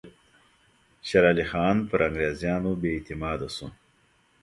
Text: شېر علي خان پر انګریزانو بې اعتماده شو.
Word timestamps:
شېر 1.07 1.23
علي 1.31 1.45
خان 1.51 1.75
پر 1.89 1.99
انګریزانو 2.07 2.71
بې 2.81 2.89
اعتماده 2.95 3.47
شو. 3.55 3.67